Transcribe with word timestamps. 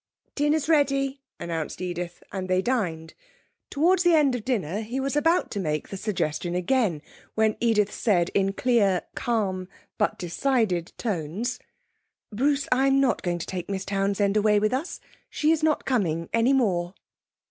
'Dinner's 0.33 0.67
ready,' 0.67 1.21
announced 1.39 1.79
Edith, 1.79 2.23
and 2.31 2.47
they 2.47 2.59
dined. 2.59 3.13
Towards 3.69 4.01
the 4.01 4.15
end 4.15 4.33
of 4.33 4.43
dinner 4.43 4.81
he 4.81 4.99
was 4.99 5.15
about 5.15 5.51
to 5.51 5.59
make 5.59 5.89
the 5.89 5.95
suggestion 5.95 6.55
again, 6.55 7.03
when 7.35 7.55
Edith 7.59 7.91
said 7.93 8.29
in 8.33 8.53
clear, 8.53 9.03
calm 9.13 9.67
but 9.99 10.17
decided 10.17 10.91
tones: 10.97 11.59
'Bruce, 12.31 12.67
I 12.71 12.87
am 12.87 12.99
not 12.99 13.21
going 13.21 13.37
to 13.37 13.45
take 13.45 13.69
Miss 13.69 13.85
Townsend 13.85 14.35
away 14.35 14.59
with 14.59 14.73
us. 14.73 15.01
She 15.29 15.51
is 15.51 15.61
not 15.61 15.85
coming 15.85 16.29
any 16.33 16.51
more.' 16.51 16.95